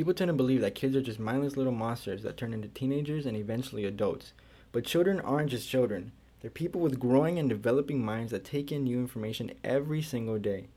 People 0.00 0.14
tend 0.14 0.30
to 0.30 0.32
believe 0.32 0.62
that 0.62 0.74
kids 0.74 0.96
are 0.96 1.02
just 1.02 1.20
mindless 1.20 1.58
little 1.58 1.74
monsters 1.74 2.22
that 2.22 2.38
turn 2.38 2.54
into 2.54 2.68
teenagers 2.68 3.26
and 3.26 3.36
eventually 3.36 3.84
adults. 3.84 4.32
But 4.72 4.86
children 4.86 5.20
aren't 5.20 5.50
just 5.50 5.68
children. 5.68 6.12
They're 6.40 6.50
people 6.50 6.80
with 6.80 6.98
growing 6.98 7.38
and 7.38 7.50
developing 7.50 8.02
minds 8.02 8.32
that 8.32 8.42
take 8.42 8.72
in 8.72 8.84
new 8.84 8.96
information 8.96 9.52
every 9.62 10.00
single 10.00 10.38
day. 10.38 10.68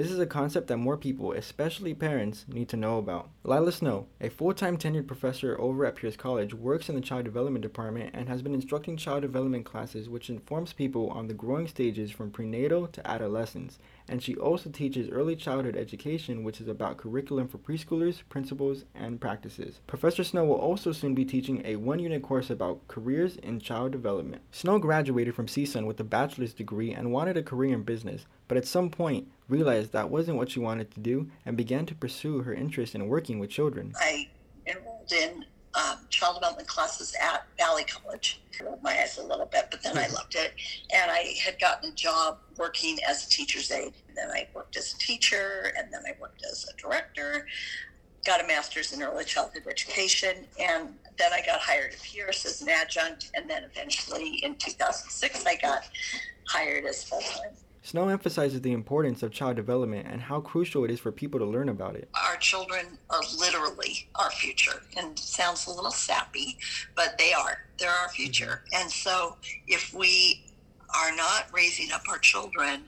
This 0.00 0.10
is 0.10 0.18
a 0.18 0.24
concept 0.24 0.68
that 0.68 0.78
more 0.78 0.96
people, 0.96 1.32
especially 1.32 1.92
parents, 1.92 2.46
need 2.48 2.70
to 2.70 2.76
know 2.78 2.96
about. 2.96 3.28
Lila 3.44 3.70
Snow, 3.70 4.06
a 4.18 4.30
full 4.30 4.54
time 4.54 4.78
tenured 4.78 5.06
professor 5.06 5.60
over 5.60 5.84
at 5.84 5.96
Pierce 5.96 6.16
College, 6.16 6.54
works 6.54 6.88
in 6.88 6.94
the 6.94 7.02
Child 7.02 7.26
Development 7.26 7.62
Department 7.62 8.14
and 8.14 8.26
has 8.26 8.40
been 8.40 8.54
instructing 8.54 8.96
child 8.96 9.20
development 9.20 9.66
classes 9.66 10.08
which 10.08 10.30
informs 10.30 10.72
people 10.72 11.10
on 11.10 11.28
the 11.28 11.34
growing 11.34 11.68
stages 11.68 12.10
from 12.10 12.30
prenatal 12.30 12.86
to 12.86 13.06
adolescence. 13.06 13.78
And 14.08 14.22
she 14.22 14.34
also 14.36 14.70
teaches 14.70 15.10
early 15.10 15.36
childhood 15.36 15.76
education, 15.76 16.44
which 16.44 16.62
is 16.62 16.68
about 16.68 16.96
curriculum 16.96 17.46
for 17.46 17.58
preschoolers, 17.58 18.22
principles, 18.30 18.86
and 18.94 19.20
practices. 19.20 19.80
Professor 19.86 20.24
Snow 20.24 20.46
will 20.46 20.54
also 20.54 20.92
soon 20.92 21.14
be 21.14 21.26
teaching 21.26 21.60
a 21.66 21.76
one 21.76 21.98
unit 21.98 22.22
course 22.22 22.48
about 22.48 22.88
careers 22.88 23.36
in 23.36 23.60
child 23.60 23.92
development. 23.92 24.40
Snow 24.50 24.78
graduated 24.78 25.34
from 25.34 25.46
CSUN 25.46 25.84
with 25.84 26.00
a 26.00 26.04
bachelor's 26.04 26.54
degree 26.54 26.90
and 26.90 27.12
wanted 27.12 27.36
a 27.36 27.42
career 27.42 27.74
in 27.74 27.82
business, 27.82 28.24
but 28.50 28.56
at 28.56 28.66
some 28.66 28.90
point, 28.90 29.28
realized 29.48 29.92
that 29.92 30.10
wasn't 30.10 30.36
what 30.36 30.50
she 30.50 30.58
wanted 30.58 30.90
to 30.90 30.98
do 30.98 31.30
and 31.46 31.56
began 31.56 31.86
to 31.86 31.94
pursue 31.94 32.42
her 32.42 32.52
interest 32.52 32.96
in 32.96 33.06
working 33.06 33.38
with 33.38 33.48
children. 33.48 33.92
I 34.00 34.28
enrolled 34.66 35.12
in 35.12 35.44
um, 35.74 35.98
child 36.08 36.34
development 36.34 36.66
classes 36.66 37.14
at 37.22 37.46
Valley 37.56 37.84
College. 37.84 38.42
I 38.58 38.64
rolled 38.64 38.82
my 38.82 38.90
eyes 38.90 39.18
a 39.18 39.22
little 39.22 39.46
bit, 39.46 39.68
but 39.70 39.84
then 39.84 39.96
I 39.96 40.08
loved 40.08 40.34
it. 40.34 40.52
And 40.92 41.12
I 41.12 41.32
had 41.40 41.60
gotten 41.60 41.92
a 41.92 41.94
job 41.94 42.38
working 42.58 42.98
as 43.08 43.24
a 43.24 43.30
teacher's 43.30 43.70
aide. 43.70 43.92
And 44.08 44.16
then 44.16 44.30
I 44.32 44.48
worked 44.52 44.76
as 44.76 44.94
a 44.94 44.98
teacher, 44.98 45.72
and 45.78 45.86
then 45.92 46.00
I 46.04 46.20
worked 46.20 46.42
as 46.50 46.68
a 46.68 46.76
director. 46.76 47.46
Got 48.26 48.42
a 48.42 48.48
master's 48.48 48.92
in 48.92 49.00
early 49.00 49.26
childhood 49.26 49.62
education, 49.70 50.44
and 50.58 50.88
then 51.18 51.32
I 51.32 51.40
got 51.46 51.60
hired 51.60 51.92
at 51.92 52.02
Pierce 52.02 52.44
as 52.46 52.62
an 52.62 52.68
adjunct, 52.68 53.30
and 53.36 53.48
then 53.48 53.62
eventually 53.62 54.40
in 54.42 54.56
2006 54.56 55.46
I 55.46 55.54
got 55.54 55.88
hired 56.48 56.84
as 56.86 57.04
full 57.04 57.20
time. 57.20 57.54
Snow 57.82 58.08
emphasizes 58.08 58.60
the 58.60 58.72
importance 58.72 59.22
of 59.22 59.32
child 59.32 59.56
development 59.56 60.06
and 60.06 60.20
how 60.20 60.40
crucial 60.40 60.84
it 60.84 60.90
is 60.90 61.00
for 61.00 61.10
people 61.10 61.40
to 61.40 61.46
learn 61.46 61.70
about 61.70 61.96
it. 61.96 62.08
Our 62.14 62.36
children 62.36 62.98
are 63.08 63.22
literally 63.38 64.08
our 64.16 64.30
future, 64.30 64.82
and 64.96 65.18
sounds 65.18 65.66
a 65.66 65.70
little 65.70 65.90
sappy, 65.90 66.58
but 66.94 67.16
they 67.18 67.32
are. 67.32 67.66
They're 67.78 67.90
our 67.90 68.10
future. 68.10 68.62
Mm-hmm. 68.66 68.82
And 68.82 68.90
so 68.90 69.36
if 69.66 69.94
we 69.94 70.44
are 70.94 71.14
not 71.16 71.46
raising 71.52 71.90
up 71.92 72.02
our 72.08 72.18
children 72.18 72.82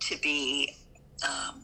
to 0.00 0.16
be 0.18 0.74
um, 1.24 1.62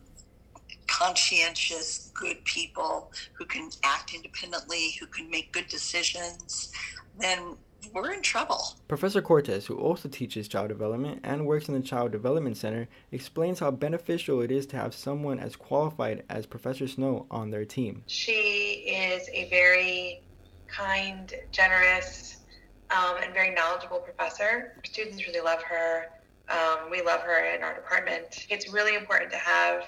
conscientious, 0.89 2.11
good 2.14 2.44
people 2.44 3.12
who 3.34 3.44
can 3.44 3.70
act 3.84 4.12
independently, 4.14 4.96
who 4.98 5.06
can 5.06 5.30
make 5.30 5.52
good 5.52 5.69
decisions, 5.69 6.72
then 7.19 7.56
we're 7.92 8.12
in 8.12 8.22
trouble. 8.22 8.75
Professor 8.88 9.22
Cortez, 9.22 9.66
who 9.66 9.77
also 9.77 10.08
teaches 10.08 10.48
child 10.48 10.69
development 10.69 11.20
and 11.25 11.47
works 11.47 11.69
in 11.69 11.75
the 11.75 11.80
Child 11.80 12.12
Development 12.12 12.56
Center, 12.56 12.89
explains 13.11 13.58
how 13.58 13.70
beneficial 13.70 14.41
it 14.41 14.50
is 14.50 14.66
to 14.66 14.77
have 14.77 14.94
someone 14.94 15.39
as 15.39 15.56
qualified 15.56 16.24
as 16.28 16.47
Professor 16.47 16.86
Snow 16.86 17.27
on 17.30 17.50
their 17.50 17.64
team. 17.64 18.02
She 18.06 18.84
is 18.86 19.28
a 19.33 19.48
very 19.50 20.22
kind, 20.69 21.33
generous, 21.50 22.39
um, 22.91 23.16
and 23.22 23.33
very 23.33 23.55
knowledgeable 23.55 23.98
professor. 23.98 24.74
Students 24.84 25.27
really 25.27 25.41
love 25.41 25.62
her. 25.62 26.06
Um, 26.48 26.91
we 26.91 27.02
love 27.02 27.20
her 27.20 27.55
in 27.55 27.62
our 27.62 27.74
department. 27.74 28.46
It's 28.50 28.72
really 28.72 28.94
important 28.94 29.30
to 29.30 29.39
have 29.39 29.84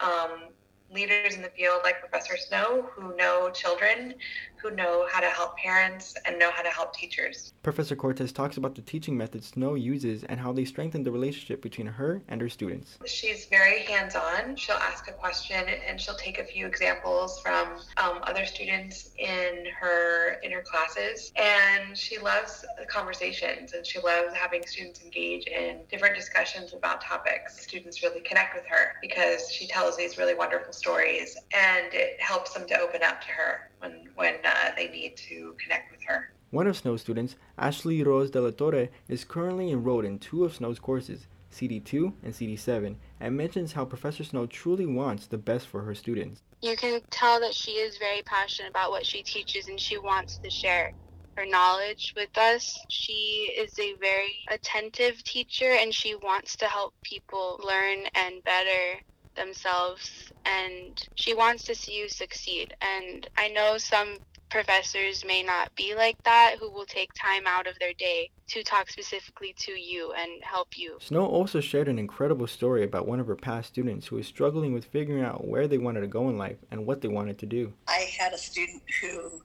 um, 0.00 0.48
leaders 0.92 1.34
in 1.34 1.42
the 1.42 1.48
field 1.50 1.80
like 1.82 2.00
Professor 2.00 2.36
Snow 2.36 2.88
who 2.94 3.16
know 3.16 3.50
children, 3.50 4.14
who 4.56 4.70
know 4.70 5.06
how 5.10 5.20
to 5.20 5.26
help 5.26 5.56
parents, 5.56 6.14
and 6.24 6.38
know 6.38 6.50
how 6.50 6.62
to 6.62 6.68
help 6.70 6.94
teachers. 6.94 7.52
Professor 7.62 7.96
Cortez 7.96 8.32
talks 8.32 8.56
about 8.56 8.74
the 8.74 8.82
teaching 8.82 9.16
methods 9.16 9.48
Snow 9.48 9.74
uses 9.74 10.24
and 10.24 10.40
how 10.40 10.52
they 10.52 10.64
strengthen 10.64 11.02
the 11.02 11.10
relationship 11.10 11.60
between 11.62 11.86
her 11.86 12.22
and 12.28 12.40
her 12.40 12.48
students. 12.48 12.98
She's 13.06 13.46
very 13.46 13.80
hands 13.82 14.14
on. 14.14 14.56
She'll 14.56 14.76
ask 14.76 15.08
a 15.08 15.12
question 15.12 15.64
and 15.86 16.00
she'll 16.00 16.16
take 16.16 16.38
a 16.38 16.44
few 16.44 16.66
examples 16.66 17.40
from 17.40 17.78
um, 17.96 18.20
other 18.22 18.46
students 18.46 19.10
in 19.18 19.66
her 19.78 20.38
in 20.42 20.52
her 20.52 20.62
classes. 20.62 21.32
And 21.36 21.96
she 21.96 22.18
loves 22.18 22.64
conversations 22.88 23.72
and 23.72 23.86
she 23.86 23.98
loves 24.00 24.34
having 24.34 24.64
students 24.66 25.02
engage 25.02 25.46
in 25.46 25.80
different 25.90 26.14
discussions 26.14 26.72
about 26.72 27.00
topics. 27.00 27.60
Students 27.60 28.02
really 28.02 28.20
connect 28.20 28.54
with 28.54 28.64
her 28.66 28.94
because 29.00 29.50
she 29.50 29.66
tells 29.66 29.96
these 29.96 30.18
really 30.18 30.34
wonderful 30.34 30.72
stories 30.76 31.36
and 31.52 31.92
it 31.92 32.20
helps 32.20 32.52
them 32.52 32.66
to 32.68 32.78
open 32.78 33.02
up 33.02 33.20
to 33.22 33.28
her 33.28 33.70
when 33.78 34.08
when 34.14 34.34
uh, 34.44 34.70
they 34.76 34.88
need 34.88 35.16
to 35.16 35.54
connect 35.62 35.90
with 35.90 36.02
her. 36.04 36.32
One 36.50 36.66
of 36.66 36.76
Snow's 36.76 37.00
students, 37.00 37.36
Ashley 37.58 38.02
Rose 38.02 38.30
de 38.30 38.40
la 38.40 38.50
Torre, 38.50 38.88
is 39.08 39.24
currently 39.24 39.72
enrolled 39.72 40.04
in 40.04 40.18
two 40.18 40.44
of 40.44 40.54
Snow's 40.54 40.78
courses, 40.78 41.26
CD2 41.52 42.12
and 42.22 42.32
CD7, 42.32 42.96
and 43.20 43.36
mentions 43.36 43.72
how 43.72 43.84
Professor 43.84 44.22
Snow 44.22 44.46
truly 44.46 44.86
wants 44.86 45.26
the 45.26 45.38
best 45.38 45.66
for 45.66 45.82
her 45.82 45.94
students. 45.94 46.42
You 46.62 46.76
can 46.76 47.00
tell 47.10 47.40
that 47.40 47.54
she 47.54 47.72
is 47.72 47.98
very 47.98 48.22
passionate 48.22 48.70
about 48.70 48.90
what 48.90 49.04
she 49.04 49.22
teaches 49.22 49.68
and 49.68 49.78
she 49.78 49.98
wants 49.98 50.38
to 50.38 50.50
share 50.50 50.92
her 51.36 51.46
knowledge 51.46 52.14
with 52.16 52.36
us. 52.38 52.78
She 52.88 53.52
is 53.58 53.78
a 53.78 53.94
very 53.94 54.36
attentive 54.50 55.22
teacher 55.22 55.72
and 55.72 55.94
she 55.94 56.14
wants 56.14 56.56
to 56.56 56.66
help 56.66 56.94
people 57.02 57.60
learn 57.62 58.04
and 58.14 58.42
better 58.44 59.00
themselves 59.36 60.32
and 60.44 61.06
she 61.14 61.34
wants 61.34 61.64
to 61.64 61.74
see 61.74 61.98
you 61.98 62.08
succeed. 62.08 62.74
And 62.80 63.28
I 63.36 63.48
know 63.48 63.78
some 63.78 64.18
professors 64.50 65.24
may 65.24 65.42
not 65.42 65.74
be 65.74 65.94
like 65.94 66.22
that 66.22 66.56
who 66.58 66.70
will 66.70 66.86
take 66.86 67.12
time 67.14 67.42
out 67.46 67.66
of 67.66 67.78
their 67.78 67.92
day 67.98 68.30
to 68.48 68.62
talk 68.62 68.88
specifically 68.88 69.54
to 69.58 69.72
you 69.72 70.12
and 70.12 70.42
help 70.42 70.78
you. 70.78 70.96
Snow 71.00 71.26
also 71.26 71.60
shared 71.60 71.88
an 71.88 71.98
incredible 71.98 72.46
story 72.46 72.84
about 72.84 73.06
one 73.06 73.20
of 73.20 73.26
her 73.26 73.36
past 73.36 73.68
students 73.68 74.06
who 74.06 74.16
was 74.16 74.26
struggling 74.26 74.72
with 74.72 74.84
figuring 74.84 75.24
out 75.24 75.46
where 75.46 75.66
they 75.66 75.78
wanted 75.78 76.00
to 76.00 76.06
go 76.06 76.28
in 76.28 76.38
life 76.38 76.56
and 76.70 76.86
what 76.86 77.00
they 77.00 77.08
wanted 77.08 77.38
to 77.38 77.46
do. 77.46 77.72
I 77.88 78.08
had 78.18 78.32
a 78.32 78.38
student 78.38 78.82
who 79.00 79.42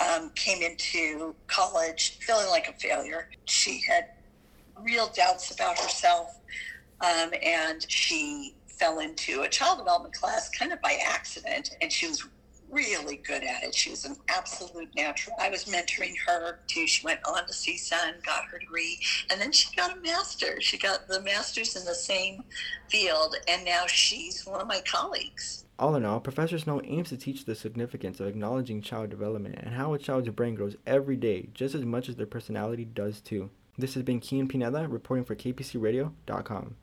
um, 0.00 0.30
came 0.34 0.62
into 0.62 1.34
college 1.46 2.18
feeling 2.20 2.48
like 2.48 2.68
a 2.68 2.72
failure. 2.74 3.28
She 3.46 3.82
had 3.88 4.06
real 4.82 5.08
doubts 5.08 5.50
about 5.50 5.78
herself, 5.78 6.38
um, 7.00 7.30
and 7.42 7.84
she 7.90 8.54
fell 8.78 9.00
into 9.00 9.42
a 9.42 9.48
child 9.48 9.78
development 9.78 10.14
class 10.14 10.48
kind 10.50 10.72
of 10.72 10.80
by 10.82 10.98
accident, 11.04 11.70
and 11.80 11.90
she 11.90 12.06
was 12.06 12.26
really 12.70 13.16
good 13.16 13.42
at 13.44 13.62
it. 13.62 13.74
She 13.74 13.90
was 13.90 14.04
an 14.04 14.16
absolute 14.28 14.88
natural. 14.96 15.36
I 15.40 15.50
was 15.50 15.64
mentoring 15.64 16.14
her 16.26 16.60
too. 16.66 16.86
She 16.86 17.04
went 17.04 17.20
on 17.26 17.46
to 17.46 17.52
CSUN, 17.52 18.24
got 18.24 18.46
her 18.46 18.58
degree, 18.58 18.98
and 19.30 19.40
then 19.40 19.52
she 19.52 19.74
got 19.76 19.96
a 19.96 20.00
master. 20.00 20.60
She 20.60 20.78
got 20.78 21.08
the 21.08 21.22
master's 21.22 21.76
in 21.76 21.84
the 21.84 21.94
same 21.94 22.42
field, 22.88 23.36
and 23.48 23.64
now 23.64 23.86
she's 23.86 24.44
one 24.44 24.60
of 24.60 24.66
my 24.66 24.80
colleagues. 24.80 25.64
All 25.78 25.94
in 25.94 26.06
all, 26.06 26.20
Professor 26.20 26.58
Snow 26.58 26.80
aims 26.84 27.10
to 27.10 27.18
teach 27.18 27.44
the 27.44 27.54
significance 27.54 28.18
of 28.18 28.26
acknowledging 28.26 28.80
child 28.80 29.10
development 29.10 29.56
and 29.58 29.74
how 29.74 29.92
a 29.92 29.98
child's 29.98 30.30
brain 30.30 30.54
grows 30.54 30.76
every 30.86 31.16
day, 31.16 31.50
just 31.52 31.74
as 31.74 31.84
much 31.84 32.08
as 32.08 32.16
their 32.16 32.26
personality 32.26 32.84
does 32.84 33.20
too. 33.20 33.50
This 33.76 33.92
has 33.92 34.02
been 34.02 34.20
Kean 34.20 34.48
Pineda 34.48 34.88
reporting 34.88 35.26
for 35.26 35.36
KPCRadio.com. 35.36 36.76